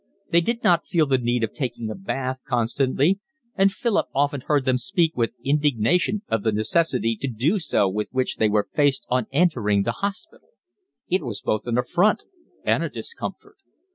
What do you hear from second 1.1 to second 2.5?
need of taking a bath